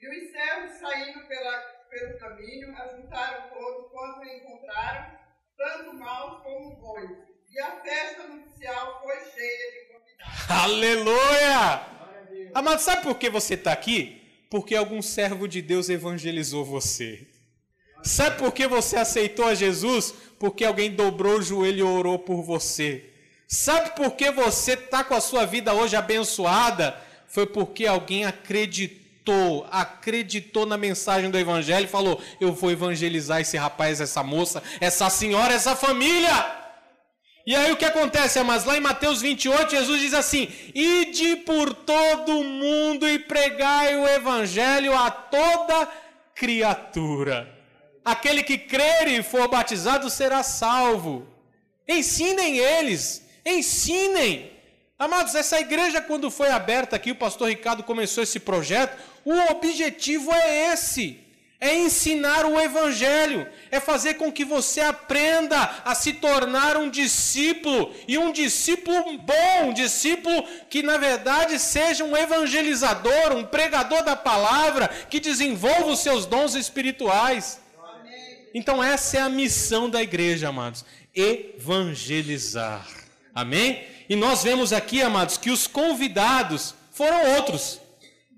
[0.00, 1.58] E os servos saindo pela,
[1.90, 5.18] pelo caminho, ajuntaram todos quanto encontraram,
[5.56, 7.29] tanto maus como bons.
[7.52, 10.50] E a festa nupcial foi cheia de convidados.
[10.50, 11.82] Aleluia!
[12.54, 14.22] Amado, sabe por que você está aqui?
[14.48, 17.26] Porque algum servo de Deus evangelizou você.
[18.04, 20.14] Sabe por que você aceitou a Jesus?
[20.38, 23.10] Porque alguém dobrou o joelho e orou por você.
[23.48, 26.96] Sabe por que você está com a sua vida hoje abençoada?
[27.26, 33.56] Foi porque alguém acreditou, acreditou na mensagem do Evangelho e falou: Eu vou evangelizar esse
[33.56, 36.59] rapaz, essa moça, essa senhora, essa família.
[37.46, 41.72] E aí o que acontece, mas lá em Mateus 28, Jesus diz assim: Ide por
[41.72, 45.88] todo o mundo e pregai o Evangelho a toda
[46.34, 47.48] criatura.
[48.04, 51.26] Aquele que crer e for batizado será salvo.
[51.88, 54.50] Ensinem eles, ensinem.
[54.98, 60.30] Amados, essa igreja, quando foi aberta aqui, o pastor Ricardo começou esse projeto, o objetivo
[60.32, 61.18] é esse:
[61.60, 67.94] é ensinar o Evangelho, é fazer com que você aprenda a se tornar um discípulo,
[68.08, 74.16] e um discípulo bom, um discípulo que na verdade seja um evangelizador, um pregador da
[74.16, 77.60] palavra, que desenvolva os seus dons espirituais.
[78.54, 82.88] Então, essa é a missão da igreja, amados: evangelizar.
[83.34, 83.84] Amém?
[84.08, 87.80] E nós vemos aqui, amados, que os convidados foram outros.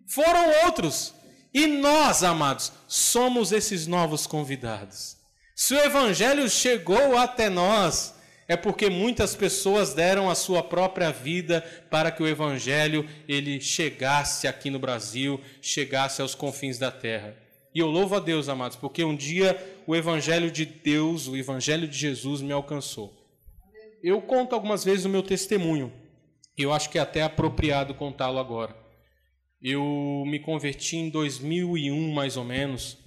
[0.07, 1.15] Foram outros.
[1.55, 5.17] E nós, amados, somos esses novos convidados.
[5.55, 8.15] Se o evangelho chegou até nós,
[8.49, 11.61] é porque muitas pessoas deram a sua própria vida
[11.91, 17.37] para que o evangelho ele chegasse aqui no Brasil, chegasse aos confins da terra.
[17.75, 21.89] E eu louvo a Deus, amados, porque um dia o Evangelho de Deus, o Evangelho
[21.89, 23.11] de Jesus me alcançou.
[24.03, 25.91] Eu conto algumas vezes o meu testemunho,
[26.57, 28.77] eu acho que é até apropriado contá-lo agora.
[29.63, 32.99] Eu me converti em 2001, mais ou menos,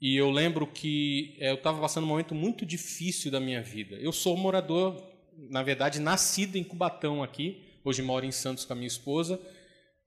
[0.00, 3.96] e eu lembro que é, eu estava passando um momento muito difícil da minha vida.
[3.96, 5.02] Eu sou morador,
[5.50, 9.40] na verdade, nascido em Cubatão aqui, hoje moro em Santos com a minha esposa,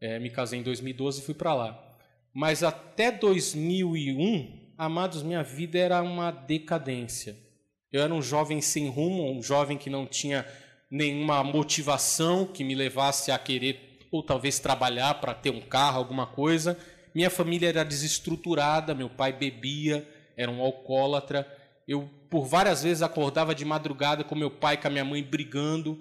[0.01, 1.97] é, me casei em 2012 e fui para lá.
[2.33, 7.37] Mas até 2001, amados, minha vida era uma decadência.
[7.91, 10.45] Eu era um jovem sem rumo, um jovem que não tinha
[10.89, 16.27] nenhuma motivação que me levasse a querer ou talvez trabalhar para ter um carro, alguma
[16.27, 16.77] coisa.
[17.15, 21.47] Minha família era desestruturada, meu pai bebia, era um alcoólatra.
[21.87, 25.23] Eu por várias vezes acordava de madrugada com meu pai e com a minha mãe
[25.23, 25.99] brigando.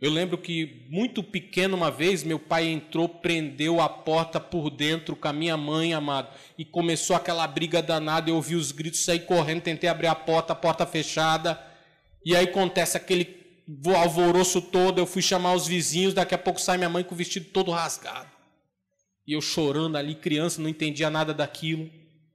[0.00, 5.14] Eu lembro que, muito pequeno, uma vez, meu pai entrou, prendeu a porta por dentro
[5.14, 8.28] com a minha mãe, amado, e começou aquela briga danada.
[8.28, 11.60] Eu ouvi os gritos, saí correndo, tentei abrir a porta, a porta fechada.
[12.26, 13.41] E aí acontece aquele
[13.96, 14.98] alvoroço todo.
[14.98, 17.70] Eu fui chamar os vizinhos, daqui a pouco sai minha mãe com o vestido todo
[17.70, 18.30] rasgado.
[19.26, 21.88] E eu chorando ali, criança, não entendia nada daquilo.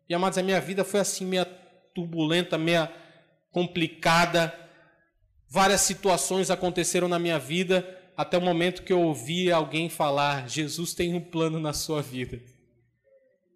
[0.10, 1.46] E, amados, a minha vida foi assim, meia
[1.94, 2.92] turbulenta, meia
[3.52, 4.54] complicada
[5.50, 10.94] Várias situações aconteceram na minha vida até o momento que eu ouvi alguém falar: Jesus
[10.94, 12.42] tem um plano na sua vida.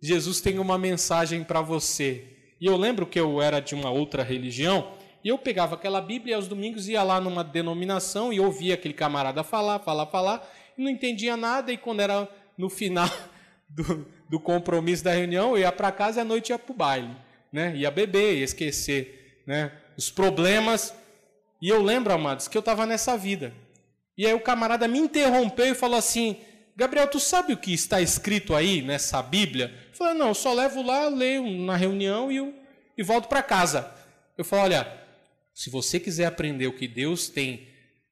[0.02, 2.26] Jesus tem uma mensagem para você.
[2.60, 6.34] E eu lembro que eu era de uma outra religião e eu pegava aquela Bíblia
[6.34, 10.81] e aos domingos ia lá numa denominação e ouvia aquele camarada falar, falar, falar, e
[10.81, 11.71] não entendia nada.
[11.71, 13.10] E quando era no final
[13.69, 16.75] do, do compromisso da reunião, eu ia para casa e à noite ia para o
[16.75, 17.15] baile,
[17.51, 17.75] né?
[17.75, 19.71] ia beber, ia esquecer né?
[19.97, 20.93] os problemas
[21.62, 23.53] e eu lembro, amados, que eu estava nessa vida.
[24.17, 26.38] E aí o camarada me interrompeu e falou assim:
[26.75, 29.71] Gabriel, tu sabe o que está escrito aí nessa Bíblia?
[29.89, 32.53] Eu falei: Não, eu só levo lá, leio na reunião e, eu,
[32.97, 33.91] e volto para casa.
[34.36, 35.01] Eu falei: Olha,
[35.54, 37.68] se você quiser aprender o que Deus tem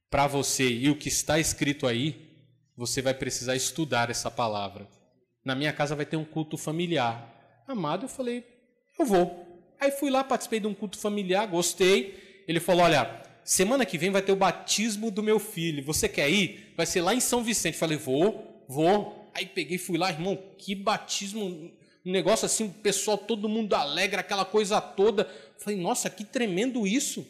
[0.10, 2.30] para você e o que está escrito aí,
[2.76, 4.88] você vai precisar estudar essa palavra.
[5.44, 7.64] Na minha casa vai ter um culto familiar.
[7.68, 8.44] Amado, eu falei:
[8.98, 9.46] Eu vou.
[9.80, 12.44] Aí fui lá, participei de um culto familiar, gostei.
[12.48, 15.84] Ele falou: Olha, semana que vem vai ter o batismo do meu filho.
[15.84, 16.74] Você quer ir?
[16.78, 17.78] Vai ser lá em São Vicente.
[17.78, 19.32] Falei, vou, vou.
[19.34, 21.72] Aí peguei, fui lá, irmão, que batismo,
[22.10, 25.30] um negócio assim, o pessoal, todo mundo alegre, aquela coisa toda.
[25.58, 27.26] Falei, nossa, que tremendo isso.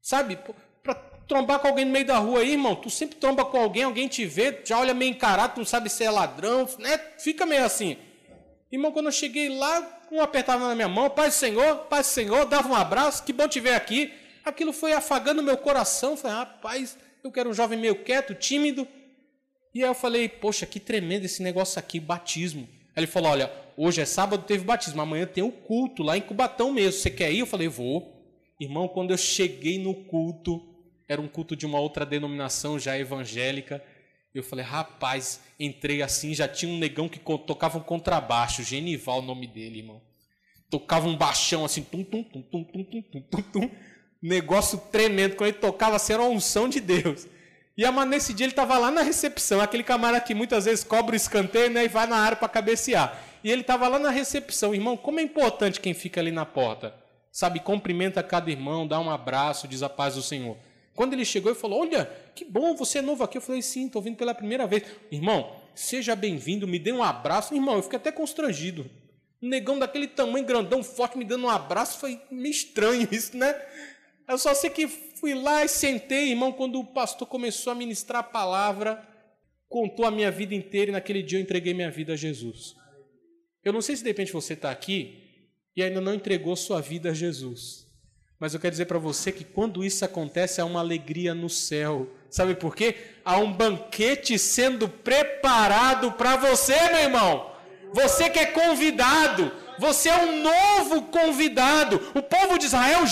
[0.00, 0.38] Sabe,
[0.82, 0.94] para
[1.26, 4.08] trombar com alguém no meio da rua aí, irmão, tu sempre tromba com alguém, alguém
[4.08, 6.98] te vê, já olha meio encarado, tu não sabe se é ladrão, né?
[7.18, 7.96] Fica meio assim.
[8.70, 12.10] Irmão, quando eu cheguei lá, um apertava na minha mão, Paz do Senhor, Paz do
[12.10, 14.12] Senhor, dava um abraço, que bom te ver aqui
[14.44, 16.16] aquilo foi afagando meu coração.
[16.16, 18.86] Falei, rapaz, Eu quero um jovem meio quieto, tímido.
[19.74, 22.68] E aí eu falei, poxa, que tremendo esse negócio aqui, batismo.
[22.94, 26.16] Aí ele falou, olha, hoje é sábado, teve batismo, amanhã tem o um culto lá
[26.16, 27.00] em Cubatão mesmo.
[27.00, 27.40] Você quer ir?
[27.40, 28.12] Eu falei, vou.
[28.60, 30.62] Irmão, quando eu cheguei no culto,
[31.08, 33.82] era um culto de uma outra denominação já evangélica.
[34.34, 39.22] Eu falei, rapaz, entrei assim, já tinha um negão que tocava um contrabaixo, Genival o
[39.22, 40.02] nome dele, irmão.
[40.70, 43.70] Tocava um baixão assim, tum, tum, tum, tum, tum, tum, tum, tum, tum.
[44.20, 45.36] Negócio tremendo.
[45.36, 47.28] Quando ele tocava assim, era uma unção de Deus.
[47.76, 51.12] E mas nesse dia ele estava lá na recepção, aquele camarada que muitas vezes cobra
[51.12, 53.20] o escanteio né, e vai na área para cabecear.
[53.44, 54.74] E ele estava lá na recepção.
[54.74, 56.94] Irmão, como é importante quem fica ali na porta.
[57.30, 60.56] Sabe, cumprimenta cada irmão, dá um abraço, diz a paz do Senhor.
[60.94, 63.36] Quando ele chegou e falou: Olha, que bom, você é novo aqui.
[63.36, 64.84] Eu falei: Sim, estou vindo pela primeira vez.
[65.10, 67.54] Irmão, seja bem-vindo, me dê um abraço.
[67.54, 68.88] Irmão, eu fiquei até constrangido.
[69.42, 71.98] Um negão daquele tamanho, grandão, forte, me dando um abraço.
[71.98, 73.54] Foi meio estranho isso, né?
[74.26, 78.20] Eu só sei que fui lá e sentei, irmão, quando o pastor começou a ministrar
[78.20, 79.06] a palavra,
[79.68, 82.74] contou a minha vida inteira e naquele dia eu entreguei minha vida a Jesus.
[83.64, 85.22] Eu não sei se de repente você está aqui
[85.74, 87.84] e ainda não entregou sua vida a Jesus.
[88.38, 92.08] Mas eu quero dizer para você que quando isso acontece, há uma alegria no céu.
[92.28, 92.94] Sabe por quê?
[93.24, 97.52] Há um banquete sendo preparado para você, meu irmão.
[97.92, 102.00] Você que é convidado, você é um novo convidado.
[102.14, 103.04] O povo de Israel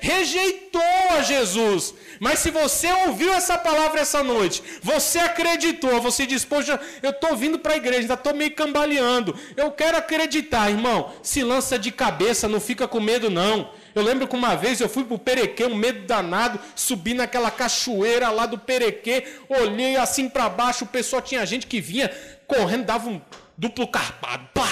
[0.00, 1.94] rejeitou a Jesus.
[2.20, 7.36] Mas se você ouviu essa palavra essa noite, você acreditou, você diz, poxa, eu estou
[7.36, 9.36] vindo para a igreja, ainda estou meio cambaleando.
[9.56, 11.12] Eu quero acreditar, irmão.
[11.22, 13.70] Se lança de cabeça, não fica com medo, não.
[13.94, 17.50] Eu lembro que uma vez eu fui para o Perequê, um medo danado, subi naquela
[17.50, 22.10] cachoeira lá do Perequê, olhei assim para baixo, o pessoal tinha gente que vinha
[22.46, 23.20] correndo, dava um
[23.56, 24.68] duplo carpado, pá!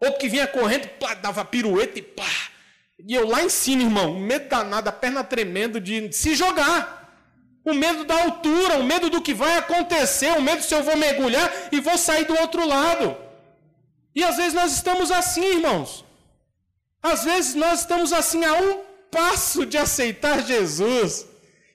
[0.00, 2.24] Outro que vinha correndo, pá, dava pirueta e pá!
[2.98, 7.04] E eu lá em cima, irmão, medo danado, a perna tremendo de se jogar.
[7.64, 10.96] O medo da altura, o medo do que vai acontecer, o medo se eu vou
[10.96, 13.16] mergulhar e vou sair do outro lado.
[14.14, 16.04] E às vezes nós estamos assim, irmãos.
[17.02, 18.80] Às vezes nós estamos assim a um
[19.10, 21.26] passo de aceitar Jesus.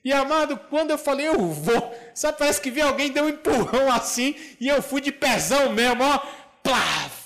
[0.04, 3.92] E amado, quando eu falei eu vou, sabe, parece que vi alguém deu um empurrão
[3.92, 6.18] assim e eu fui de pezão mesmo, ó,
[6.62, 7.21] plaf!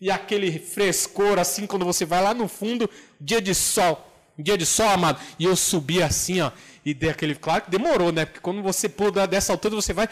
[0.00, 2.88] E aquele frescor assim, quando você vai lá no fundo,
[3.20, 6.50] dia de sol, dia de sol, amado, e eu subi assim, ó,
[6.84, 8.24] e dei aquele, claro que demorou, né?
[8.24, 10.08] Porque quando você pula dessa altura, você vai,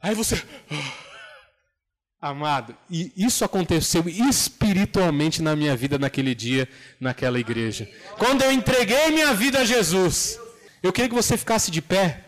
[0.00, 0.42] aí você,
[2.18, 6.66] amado, e isso aconteceu espiritualmente na minha vida naquele dia,
[6.98, 7.86] naquela igreja.
[8.16, 10.40] Quando eu entreguei minha vida a Jesus,
[10.82, 12.24] eu queria que você ficasse de pé.